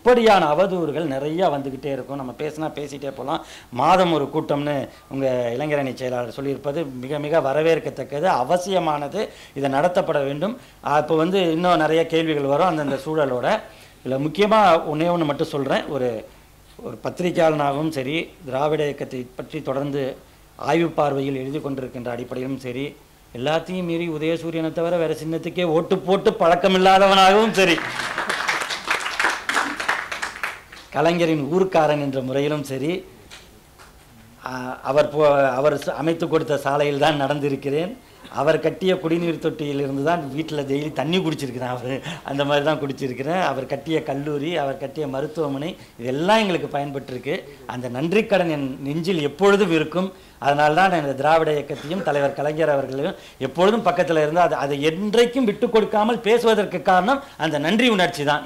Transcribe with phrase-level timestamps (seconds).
[0.00, 2.20] இப்படியான அவதூறுகள் நிறையா வந்துக்கிட்டே இருக்கும்.
[2.20, 3.42] நம்ம பேசினா பேசிகிட்டே போகலாம்
[3.80, 4.76] மாதம் ஒரு கூட்டம்னு
[5.12, 9.20] உங்கள் இளைஞரணி செயலாளர் சொல்லியிருப்பது மிக மிக வரவேற்கத்தக்கது அவசியமானது.
[9.58, 10.54] இதை நடத்தப்பட வேண்டும்.
[10.94, 13.46] அப்போ வந்து இன்னும் நிறைய கேள்விகள் வரும் அந்தந்த சூழலோட.
[14.02, 16.10] இதில் முக்கியமாக ஒன்றே ஒன்று மட்டும் சொல்கிறேன் ஒரு
[16.86, 18.16] ஒரு பத்திரிகையாளனாகவும் சரி
[18.48, 20.02] திராவிட இயக்கத்தை பற்றி தொடர்ந்து
[20.70, 22.86] ஆய்வு பார்வையில் எழுதி கொண்டிருக்கின்ற அடிப்படையிலும் சரி
[23.38, 27.76] எல்லாத்தையும் மீறி உதயசூரியனை தவிர வேற சின்னத்துக்கே ஓட்டு போட்டு பழக்கமில்லாதவனாகவும் சரி.
[30.96, 32.92] கலைஞரின் ஊர்க்காரன் என்ற முறையிலும் சரி
[34.90, 35.22] அவர் போ
[35.56, 37.90] அவர் அமைத்து கொடுத்த சாலையில் தான் நடந்திருக்கிறேன்.
[38.40, 41.94] அவர் கட்டிய குடிநீர் தொட்டியிலிருந்து தான் வீட்டில் டெய்லி தண்ணி குடிச்சிருக்கிறேன் அவர்.
[42.30, 43.40] அந்த மாதிரி தான் குடிச்சிருக்கிறேன்.
[43.48, 45.70] அவர் கட்டிய கல்லூரி அவர் கட்டிய மருத்துவமனை
[46.02, 47.34] இதெல்லாம் எங்களுக்கு பயன்பட்டிருக்கு.
[47.74, 50.08] அந்த நன்றிக்கடன் என் நெஞ்சில் எப்பொழுதும் இருக்கும்.
[50.46, 55.48] அதனால தான் நான் இந்த திராவிட இயக்கத்தையும் தலைவர் கலைஞர் அவர்களையும் எப்பொழுதும் பக்கத்தில் இருந்து அதை அதை என்றைக்கும்
[55.50, 58.44] விட்டு கொடுக்காமல் பேசுவதற்கு காரணம் அந்த நன்றி உணர்ச்சி தான்.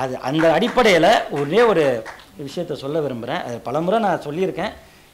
[0.00, 1.84] அது அந்த அடிப்படையில் ஒரே ஒரு
[2.46, 4.72] விஷயத்தை சொல்ல விரும்புகிறேன் அது பலமுறை நான் சொல்லியிருக்கேன்.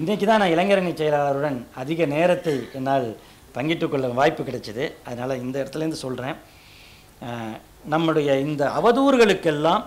[0.00, 3.08] இன்றைக்கி தான் நான் இளைஞரணி செயலாளருடன் அதிக நேரத்தை என்னால்
[3.56, 4.84] பங்கிட்டு கொள்ள வாய்ப்பு கிடைச்சது.
[5.08, 6.36] அதனால் இந்த இடத்துலேருந்து சொல்கிறேன்
[7.94, 9.82] நம்முடைய இந்த அவதூறுகளுக்கெல்லாம்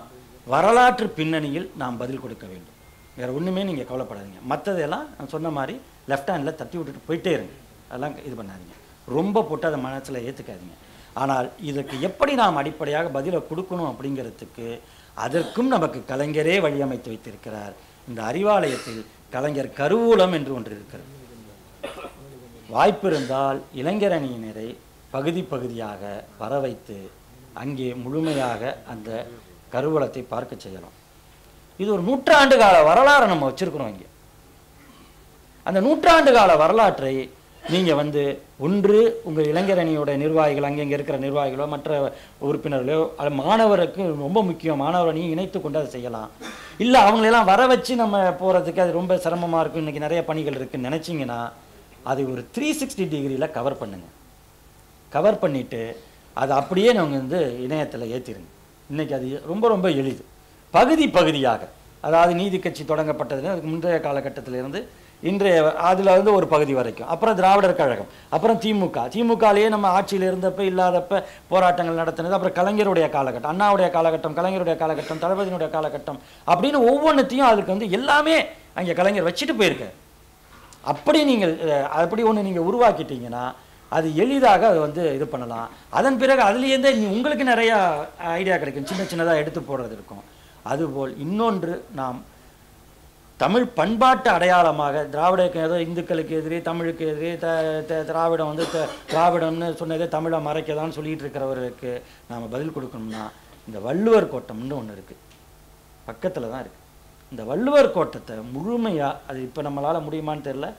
[0.54, 2.76] வரலாற்று பின்னணியில் நாம் பதில் கொடுக்க வேண்டும்.
[3.20, 4.40] வேறு ஒன்றுமே நீங்கள் கவலைப்படாதீங்க.
[4.52, 5.76] மற்றதெல்லாம் நான் சொன்ன மாதிரி
[6.12, 7.54] லெஃப்ட் ஹேண்டில் தட்டி விட்டுட்டு போயிட்டே இருங்க.
[7.90, 8.76] அதெல்லாம் இது பண்ணாதீங்க.
[9.18, 10.76] ரொம்ப போட்டு அதை மனசில் ஏற்றுக்காதீங்க
[11.22, 14.68] ஆனால் இதற்கு எப்படி நாம் அடிப்படையாக பதிலை கொடுக்கணும் அப்படிங்கிறதுக்கு
[15.26, 17.76] அதற்கும் நமக்கு கலைஞரே வழியமைத்து வைத்திருக்கிறார்.
[18.10, 19.02] இந்த அறிவாலயத்தில்
[19.36, 21.12] கலைஞர் கருவூலம் என்று ஒன்று இருக்கிறது.
[22.76, 23.60] வாய்ப்பு இருந்தால்
[25.16, 26.02] பகுதி பகுதியாக
[26.40, 26.98] வர வைத்து
[27.62, 28.62] அங்கே முழுமையாக
[28.94, 29.10] அந்த
[29.74, 30.96] கருவூலத்தை பார்க்க செய்யலாம்.
[31.82, 34.10] இது ஒரு நூற்றாண்டு கால வரலாறை நம்ம வச்சிருக்கிறோம் இங்கே.
[35.66, 37.16] அந்த நூற்றாண்டு கால வரலாற்றை
[37.74, 38.24] நீங்கள் வந்து
[38.66, 41.92] ஒன்று உங்கள் இளைஞரணியோட நிர்வாகிகள் அங்கங்கே இருக்கிற நிர்வாகிகளோ மற்ற
[42.48, 44.82] உறுப்பினர்களோ அது மாணவருக்கு ரொம்ப முக்கியம்.
[44.84, 46.30] மாணவரை அணியை இணைத்து கொண்டு அதை செய்யலாம்.
[46.84, 49.84] இல்லை அவங்களெல்லாம் வர வச்சு நம்ம போகிறதுக்கு அது ரொம்ப சிரமமாக இருக்கும்.
[49.84, 51.40] இன்னைக்கு நிறைய பணிகள் இருக்குன்னு நினச்சிங்கன்னா
[52.12, 54.08] அதை ஒரு த்ரீ சிக்ஸ்டி டிகிரியில் கவர் பண்ணுங்க.
[55.16, 55.82] கவர் பண்ணிவிட்டு
[56.42, 58.52] அதை அப்படியே நாங்கள் வந்து இணையத்தில் ஏற்றிருங்க
[58.90, 60.24] இன்றைக்கி அது ரொம்ப ரொம்ப எளிது.
[60.74, 61.64] பகுதி பகுதியாக.
[62.08, 64.80] அதாவது நீதி கட்சி தொடங்கப்பட்டதுன்னு அதுக்கு முந்தைய காலகட்டத்திலிருந்து
[65.30, 65.58] இன்றைய
[65.90, 67.10] அதில் வந்து ஒரு பகுதி வரைக்கும்.
[67.14, 68.98] அப்புறம் திராவிடர் கழகம் அப்புறம் திமுக.
[69.16, 71.22] திமுகலேயே நம்ம ஆட்சியில் இருந்தப்ப இல்லாதப்ப
[71.52, 76.20] போராட்டங்கள் நடத்தினது அப்புறம் கலைஞருடைய காலகட்டம் அண்ணாவுடைய காலகட்டம் கலைஞருடைய காலகட்டம் தளபதியினுடைய காலகட்டம்
[76.52, 78.38] அப்படின்னு ஒவ்வொன்றத்தையும் அதுக்கு வந்து எல்லாமே
[78.80, 79.88] அங்கே கலைஞர் வச்சுட்டு போயிருக்க
[80.94, 81.54] அப்படி நீங்கள்
[82.02, 83.46] அப்படி ஒன்று நீங்கள் உருவாக்கிட்டீங்கன்னா
[83.92, 85.68] அது எளிதாக அது வந்து இது பண்ணலாம்.
[85.98, 87.78] அதன் பிறகு அதுலேருந்தே உங்களுக்கு நிறையா
[88.40, 88.88] ஐடியா கிடைக்கும்.
[88.92, 90.24] சின்ன சின்னதாக எடுத்து போடுறது இருக்கும்.
[90.72, 92.18] அதுபோல் இன்னொன்று நாம்
[93.40, 97.48] தமிழ் பண்பாட்டு அடையாளமாக திராவிடக்கு ஏதோ இந்துக்களுக்கு எதிரே தமிழுக்கு எதிரே த
[97.90, 101.92] த- திராவிடம் வந்து த- திராவிடம்னு சொன்னதே தமிழை மறைக்கதான்னு சொல்லிட்டு இருக்கிறவர்களுக்கு
[102.30, 103.24] நாம் பதில் கொடுக்கணும்னா
[103.68, 105.22] இந்த வள்ளுவர் கோட்டம்னு ஒன்று இருக்குது
[106.06, 106.84] பக்கத்தில் தான் இருக்குது
[107.32, 110.70] இந்த வள்ளுவர் கோட்டத்தை முழுமையாக அது இப்போ நம்மளால் முடியுமான்னு தெரியல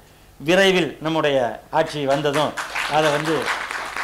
[0.41, 1.37] விரைவில் நம்முடைய
[1.71, 2.53] ஆட்சி வந்ததும்
[2.93, 3.35] அதை வந்து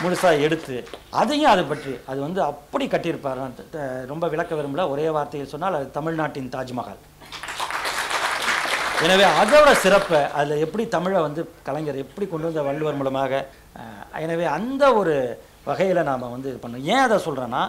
[0.03, 0.77] முழுசாக எடுத்து
[1.15, 3.41] அதையும் அதை பற்றி அது வந்து அப்படி கட்டியிருப்பார்
[4.07, 4.85] ரொம்ப விளக்க விரும்பல.
[4.91, 7.01] ஒரே வார்த்தையில் சொன்னால் அது தமிழ்நாட்டின் தாஜ்மஹால்.
[9.05, 13.33] எனவே அதோட சிறப்பை அதில் எப்படி தமிழை வந்து கலைஞர் எப்படி கொண்டு வந்த வள்ளுவர் மூலமாக
[14.21, 15.15] எனவே அந்த ஒரு
[15.65, 17.63] வகையில் நாம் வந்து இது பண்ணோம் ஏன் அதை சொல்கிறேன்னா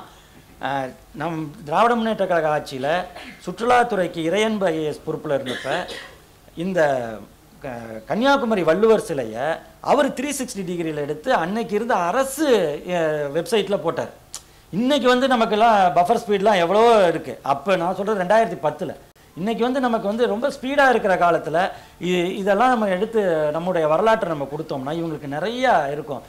[1.15, 2.91] நம் திராவிட முன்னேற்ற கழக ஆட்சியில்
[3.45, 5.71] சுற்றுலாத்துறைக்கு இறையன்பு ஐஏஎஸ் பொறுப்பில் இருந்தப்ப
[6.57, 6.79] இந்த
[7.61, 7.73] க-
[8.07, 9.45] கன்னியாகுமரி வள்ளுவர் சிலையை
[9.83, 12.47] அவர் த்ரீ சிக்ஸ்டி டிகிரியில் எடுத்து அன்னைக்கு இருந்த அரசு
[13.33, 14.11] வெப்சைட்டில் போட்டார்.
[14.73, 18.93] இன்றைக்கி வந்து நமக்கெல்லாம் பஃபர் ஸ்பீட்லாம் எவ்வளவோ இருக்குது அப்போ நான் சொல்கிறது ரெண்டாயிரத்தி பத்தில்.
[19.41, 21.61] இன்றைக்கி வந்து நமக்கு வந்து ரொம்ப ஸ்பீடாக இருக்கிற காலத்தில்
[22.41, 23.21] இதெல்லாம் நம்ம எடுத்து
[23.55, 26.21] நம்முடைய வரலாற்றை நம்ம கொடுத்தோம்னா இவங்களுக்கு நிறையா இருக்கும்.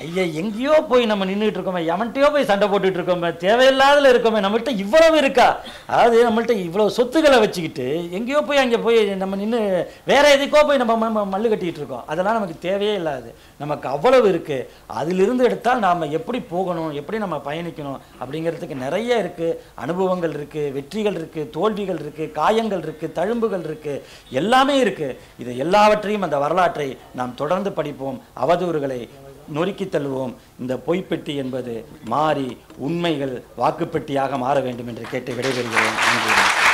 [0.00, 5.16] ஐயா எங்கேயோ போய் நம்ம நின்றுட்டு இருக்கோமே எவன்கிட்டயோ போய் சண்டை போட்டுட்டு இருக்கோமே தேவையில்லாதல இருக்கோமே நம்மள்கிட்ட இவ்வளவு
[5.18, 5.60] இருக்கா?
[5.86, 9.60] அதாவது நம்மள்கிட்ட இவ்வளவு சொத்துக்களை வச்சுக்கிட்டு எங்கேயோ போய் அங்கே போய் நம்ம நின்று
[10.04, 12.04] வேற எதுக்கோ போய் நம்ம மல்லு கட்டிட்டு இருக்கோம்.
[12.06, 13.34] அதெல்லாம் நமக்கு தேவையே இல்லாது.
[13.58, 14.58] நமக்கு அவ்வளவு இருக்கு.
[14.86, 19.62] அதிலிருந்து எடுத்தால் நாம் எப்படி போகணும் எப்படி நம்ம பயணிக்கணும் அப்படிங்கிறதுக்கு நிறைய இருக்கு.
[19.74, 23.96] அனுபவங்கள் இருக்கு வெற்றிகள் இருக்கு தோல்விகள் இருக்கு காயங்கள் இருக்கு தழும்புகள் இருக்கு.
[24.30, 25.20] எல்லாமே இருக்கு.
[25.38, 28.20] இது எல்லாவற்றையும் அந்த வரலாற்றை நாம் தொடர்ந்து படிப்போம்.
[28.44, 29.00] அவதூறுகளை
[29.48, 30.34] நொறுக்கி தள்ளுவோம்.
[30.60, 35.98] இந்த பொய்ப்பெட்டி என்பது மாறி உண்மைகள் வாக்குப்பெட்டியாக மாற வேண்டும் என்று கேட்டு விடைபெறுகிறேன்.
[36.06, 36.71] நன்றி.